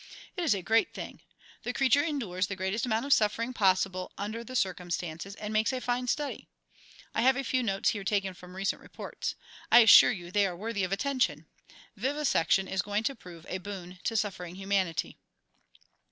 [0.35, 1.21] It is a great thing.
[1.61, 5.79] The creature endures the greatest amount of suffering possible under the circumstances, and makes a
[5.79, 6.47] fine study.
[7.13, 9.35] I have a few notes here taken from recent reports.
[9.71, 11.45] I assure you they are worthy of attention.
[11.95, 15.19] Vivisection is going to prove a boon to suffering humanity."